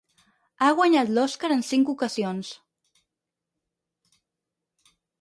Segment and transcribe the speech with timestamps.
[0.61, 2.51] Ha guanyat l'Oscar en cinc ocasions.